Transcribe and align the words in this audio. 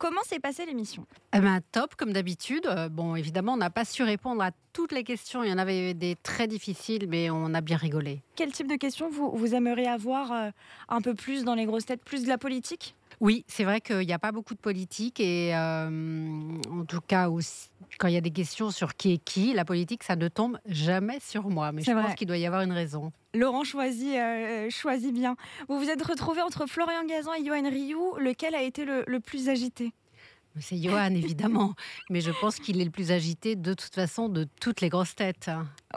Comment 0.00 0.22
s'est 0.24 0.40
passée 0.40 0.64
l'émission? 0.64 1.04
Eh 1.36 1.40
ben, 1.40 1.60
top, 1.72 1.94
comme 1.94 2.14
d'habitude. 2.14 2.64
Euh, 2.66 2.88
Bon, 2.88 3.16
évidemment, 3.16 3.52
on 3.52 3.58
n'a 3.58 3.68
pas 3.68 3.84
su 3.84 4.02
répondre 4.02 4.42
à 4.42 4.50
toutes 4.72 4.92
les 4.92 5.04
questions. 5.04 5.42
Il 5.44 5.50
y 5.50 5.52
en 5.52 5.58
avait 5.58 5.92
des 5.92 6.16
très 6.22 6.46
difficiles, 6.48 7.06
mais 7.06 7.28
on 7.28 7.52
a 7.52 7.60
bien 7.60 7.76
rigolé. 7.76 8.22
Quel 8.34 8.50
type 8.50 8.66
de 8.66 8.76
questions 8.76 9.10
vous, 9.10 9.30
vous 9.30 9.54
aimeriez 9.54 9.88
avoir 9.88 10.32
euh, 10.32 10.48
un 10.88 11.02
peu 11.02 11.14
plus 11.14 11.44
dans 11.44 11.54
les 11.54 11.66
grosses 11.66 11.84
têtes 11.84 12.02
Plus 12.02 12.22
de 12.24 12.28
la 12.28 12.38
politique? 12.38 12.94
Oui, 13.20 13.44
c'est 13.46 13.64
vrai 13.64 13.82
qu'il 13.82 13.98
n'y 14.06 14.14
a 14.14 14.18
pas 14.18 14.32
beaucoup 14.32 14.54
de 14.54 14.58
politique 14.60 15.20
et 15.20 15.54
euh, 15.54 15.88
en 16.70 16.84
tout 16.86 17.02
cas, 17.06 17.28
aussi, 17.28 17.68
quand 17.98 18.08
il 18.08 18.14
y 18.14 18.16
a 18.16 18.22
des 18.22 18.30
questions 18.30 18.70
sur 18.70 18.94
qui 18.96 19.12
est 19.12 19.18
qui, 19.18 19.52
la 19.52 19.66
politique, 19.66 20.02
ça 20.04 20.16
ne 20.16 20.28
tombe 20.28 20.56
jamais 20.64 21.18
sur 21.20 21.50
moi. 21.50 21.70
Mais 21.72 21.82
je 21.82 21.92
vrai. 21.92 22.02
pense 22.02 22.14
qu'il 22.14 22.26
doit 22.26 22.38
y 22.38 22.46
avoir 22.46 22.62
une 22.62 22.72
raison. 22.72 23.12
Laurent 23.34 23.62
choisit, 23.64 24.14
euh, 24.16 24.70
choisit 24.70 25.12
bien. 25.12 25.36
Vous 25.68 25.78
vous 25.78 25.90
êtes 25.90 26.02
retrouvé 26.02 26.40
entre 26.40 26.64
Florian 26.66 27.04
Gazan 27.06 27.34
et 27.34 27.42
Yoann 27.42 27.66
Rioux. 27.66 28.14
Lequel 28.18 28.54
a 28.54 28.62
été 28.62 28.86
le, 28.86 29.04
le 29.06 29.20
plus 29.20 29.50
agité? 29.50 29.89
C'est 30.58 30.76
Johan, 30.82 31.14
évidemment. 31.14 31.74
Mais 32.10 32.20
je 32.20 32.30
pense 32.40 32.58
qu'il 32.58 32.80
est 32.80 32.84
le 32.84 32.90
plus 32.90 33.12
agité 33.12 33.54
de 33.56 33.72
toute 33.72 33.94
façon 33.94 34.28
de 34.28 34.46
toutes 34.60 34.80
les 34.80 34.88
grosses 34.88 35.14
têtes. 35.14 35.50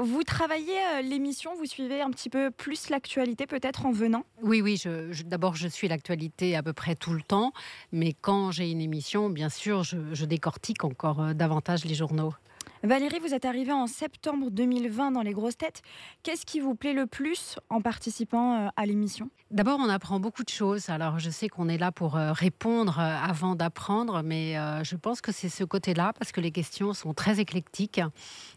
Vous 0.00 0.22
travaillez 0.24 0.76
euh, 0.96 1.02
l'émission, 1.02 1.54
vous 1.56 1.66
suivez 1.66 2.00
un 2.00 2.10
petit 2.10 2.28
peu 2.30 2.50
plus 2.50 2.90
l'actualité 2.90 3.46
peut-être 3.46 3.86
en 3.86 3.92
venant? 3.92 4.24
Oui, 4.42 4.60
oui, 4.60 4.76
je, 4.76 5.12
je- 5.12 5.22
d'abord 5.22 5.54
je 5.54 5.68
suis 5.68 5.86
l'actualité 5.88 6.56
à 6.56 6.62
peu 6.62 6.72
près 6.72 6.94
tout 6.96 7.12
le 7.12 7.22
temps, 7.22 7.52
mais 7.92 8.12
quand 8.20 8.50
j'ai 8.50 8.70
une 8.70 8.80
émission, 8.80 9.30
bien 9.30 9.48
sûr, 9.48 9.84
je, 9.84 9.96
je 10.12 10.24
décortique 10.24 10.84
encore 10.84 11.20
euh, 11.22 11.32
davantage 11.32 11.84
les 11.84 11.94
journaux. 11.94 12.34
Valérie, 12.82 13.18
vous 13.18 13.34
êtes 13.34 13.44
arrivée 13.44 13.74
en 13.74 13.86
septembre 13.86 14.50
2020 14.50 15.10
dans 15.10 15.20
les 15.20 15.34
grosses 15.34 15.58
têtes. 15.58 15.82
Qu'est-ce 16.22 16.46
qui 16.46 16.60
vous 16.60 16.74
plaît 16.74 16.94
le 16.94 17.06
plus 17.06 17.56
en 17.68 17.82
participant 17.82 18.54
euh, 18.54 18.68
à 18.74 18.86
l'émission? 18.86 19.28
D'abord, 19.50 19.78
on 19.82 19.88
apprend 19.90 20.18
beaucoup 20.18 20.44
de 20.44 20.48
choses. 20.48 20.88
Alors, 20.88 21.18
je 21.18 21.28
sais 21.28 21.50
qu'on 21.50 21.68
est 21.68 21.76
là 21.76 21.92
pour 21.92 22.16
euh, 22.16 22.32
répondre 22.32 22.98
euh, 22.98 23.02
avant 23.02 23.54
d'apprendre, 23.54 24.22
mais 24.22 24.54
je 24.82 24.96
pense 24.96 25.20
que 25.20 25.30
c'est 25.30 25.50
ce 25.50 25.62
côté-là, 25.62 26.14
parce 26.18 26.32
que 26.32 26.40
les 26.40 26.52
questions 26.52 26.94
sont 26.94 27.12
très 27.12 27.38
éclectiques, 27.38 28.00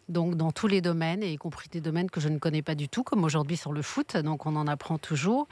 donc 0.08 0.36
dans 0.36 0.52
tous 0.52 0.68
les 0.68 0.80
domaines, 0.80 1.22
et 1.22 1.34
y 1.34 1.38
compris 1.38 1.68
des 1.68 1.82
domaines 1.82 2.10
que 2.10 2.22
je 2.22 2.30
ne 2.30 2.38
connais 2.38 2.62
pas 2.62 2.76
du 2.76 2.88
tout, 2.88 3.04
comme 3.04 3.26
aujourd'hui 3.26 3.58
sur 3.58 3.74
le 3.74 3.82
foot, 3.82 4.16
donc 4.16 4.46
on 4.46 4.56
en 4.56 4.68
apprend 4.68 4.98
toujours. 4.98 5.50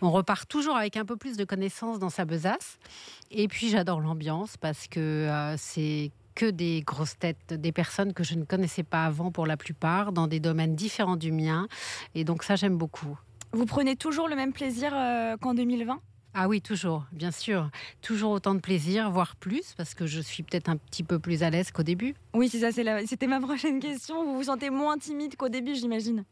On 0.00 0.12
repart 0.12 0.48
toujours 0.48 0.76
avec 0.76 0.96
un 0.96 1.04
peu 1.04 1.16
plus 1.16 1.36
de 1.36 1.44
connaissances 1.44 1.98
dans 1.98 2.10
sa 2.10 2.24
besace. 2.24 2.78
Et 3.32 3.48
puis, 3.48 3.68
j'adore 3.68 4.00
l'ambiance, 4.00 4.56
parce 4.56 4.86
que 4.86 5.54
c'est 5.56 6.12
que 6.34 6.50
des 6.50 6.82
grosses 6.82 7.18
têtes, 7.18 7.54
des 7.54 7.72
personnes 7.72 8.12
que 8.12 8.24
je 8.24 8.34
ne 8.34 8.44
connaissais 8.44 8.82
pas 8.82 9.04
avant 9.04 9.30
pour 9.30 9.46
la 9.46 9.56
plupart, 9.56 10.12
dans 10.12 10.26
des 10.26 10.40
domaines 10.40 10.74
différents 10.74 11.16
du 11.16 11.32
mien. 11.32 11.68
Et 12.14 12.24
donc 12.24 12.42
ça, 12.42 12.56
j'aime 12.56 12.76
beaucoup. 12.76 13.18
Vous 13.52 13.66
prenez 13.66 13.96
toujours 13.96 14.28
le 14.28 14.36
même 14.36 14.52
plaisir 14.52 14.92
euh, 14.94 15.36
qu'en 15.36 15.54
2020 15.54 16.00
Ah 16.34 16.48
oui, 16.48 16.62
toujours, 16.62 17.04
bien 17.12 17.30
sûr. 17.30 17.68
Toujours 18.00 18.30
autant 18.30 18.54
de 18.54 18.60
plaisir, 18.60 19.10
voire 19.10 19.36
plus, 19.36 19.74
parce 19.76 19.92
que 19.92 20.06
je 20.06 20.18
suis 20.18 20.42
peut-être 20.42 20.70
un 20.70 20.78
petit 20.78 21.02
peu 21.02 21.18
plus 21.18 21.42
à 21.42 21.50
l'aise 21.50 21.70
qu'au 21.70 21.82
début. 21.82 22.14
Oui, 22.32 22.48
c'est 22.48 22.60
ça, 22.60 22.72
c'était 22.72 23.26
ma 23.26 23.38
prochaine 23.38 23.80
question. 23.80 24.24
Vous 24.24 24.36
vous 24.36 24.44
sentez 24.44 24.70
moins 24.70 24.96
timide 24.96 25.36
qu'au 25.36 25.50
début, 25.50 25.74
j'imagine? 25.74 26.24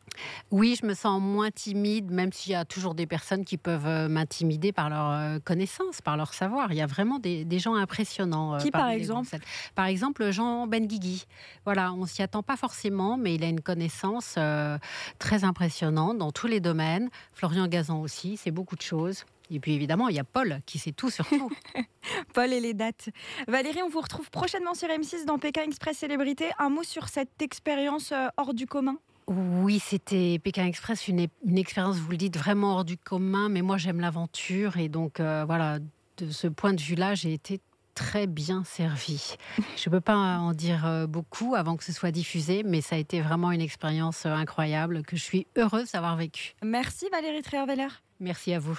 Oui, 0.51 0.75
je 0.81 0.87
me 0.87 0.95
sens 0.95 1.21
moins 1.21 1.51
timide, 1.51 2.11
même 2.11 2.33
s'il 2.33 2.53
y 2.53 2.55
a 2.55 2.65
toujours 2.65 2.95
des 2.95 3.07
personnes 3.07 3.45
qui 3.45 3.59
peuvent 3.59 3.87
euh, 3.87 4.09
m'intimider 4.09 4.73
par 4.73 4.89
leur 4.89 5.11
euh, 5.11 5.39
connaissance, 5.39 6.01
par 6.01 6.17
leur 6.17 6.33
savoir. 6.33 6.73
Il 6.73 6.77
y 6.79 6.83
a 6.83 6.87
vraiment 6.87 7.19
des, 7.19 7.45
des 7.45 7.59
gens 7.59 7.75
impressionnants. 7.75 8.55
euh, 8.55 8.59
Qui, 8.59 8.71
par 8.71 8.89
exemple. 8.89 9.37
Par 9.75 9.85
exemple, 9.85 10.31
Jean 10.31 10.67
Benguigui. 10.67 11.27
Voilà, 11.67 11.93
on 11.93 12.07
s'y 12.07 12.23
attend 12.23 12.43
pas 12.43 12.57
forcément, 12.57 13.19
mais 13.19 13.35
il 13.35 13.45
a 13.45 13.49
une 13.49 13.61
connaissance 13.61 14.37
euh, 14.39 14.79
très 15.19 15.45
impressionnante 15.45 16.17
dans 16.17 16.33
tous 16.33 16.47
les 16.47 16.61
domaines. 16.61 17.11
Florian 17.35 17.67
Gazan 17.67 18.01
aussi, 18.01 18.39
c'est 18.39 18.51
beaucoup 18.51 18.77
de 18.77 18.83
choses. 18.83 19.27
Et 19.51 19.61
puis 19.61 19.75
évidemment, 19.75 20.09
il 20.09 20.17
y 20.17 20.21
a 20.21 20.25
Paul 20.25 20.61
qui 20.67 20.79
sait 20.79 20.93
tout 20.93 21.11
sur 21.11 21.27
tout. 21.29 21.51
Paul 22.35 22.53
et 22.53 22.61
les 22.61 22.75
dates. 22.75 23.11
Valérie, 23.49 23.83
on 23.83 23.89
vous 23.89 24.01
retrouve 24.01 24.31
prochainement 24.31 24.75
sur 24.75 24.89
M6 24.89 25.25
dans 25.27 25.39
Pékin 25.39 25.63
Express 25.63 25.99
Célébrité. 25.99 26.51
Un 26.59 26.71
mot 26.71 26.83
sur 26.83 27.09
cette 27.09 27.43
expérience 27.43 28.13
euh, 28.13 28.29
hors 28.37 28.55
du 28.55 28.67
commun? 28.67 28.97
Oui, 29.27 29.79
c'était 29.79 30.41
Pékin 30.43 30.67
Express, 30.67 31.07
une, 31.07 31.29
une 31.47 31.59
expérience, 31.59 31.97
vous 31.97 32.11
le 32.11 32.17
dites, 32.17 32.37
vraiment 32.37 32.77
hors 32.77 32.85
du 32.85 32.97
commun, 32.97 33.49
mais 33.49 33.63
moi 33.63 33.77
j'aime 33.77 34.01
l'aventure 34.01 34.77
et 34.77 34.89
donc 34.89 35.21
euh, 35.21 35.45
voilà, 35.47 35.79
de 36.19 36.31
ce 36.31 36.49
point 36.49 36.73
de 36.73 36.81
vue-là, 36.81 37.15
j'ai 37.15 37.33
été 37.33 37.61
très 37.95 38.27
bien 38.27 38.65
servie. 38.65 39.37
Je 39.77 39.89
ne 39.89 39.95
peux 39.95 40.01
pas 40.01 40.17
en 40.17 40.53
dire 40.53 40.87
euh, 40.87 41.07
beaucoup 41.07 41.55
avant 41.55 41.77
que 41.77 41.85
ce 41.85 41.93
soit 41.93 42.11
diffusé, 42.11 42.63
mais 42.65 42.81
ça 42.81 42.97
a 42.97 42.99
été 42.99 43.21
vraiment 43.21 43.53
une 43.53 43.61
expérience 43.61 44.27
incroyable 44.27 45.03
que 45.03 45.17
je 45.17 45.23
suis 45.23 45.47
heureuse 45.57 45.93
d'avoir 45.93 46.17
vécue. 46.17 46.55
Merci 46.65 47.07
Valérie 47.13 47.43
Trierweiler. 47.43 47.89
Merci 48.19 48.53
à 48.53 48.59
vous. 48.59 48.79